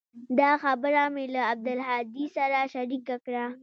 [0.39, 3.45] دا خبره مې له عبدالهادي سره شريکه کړه.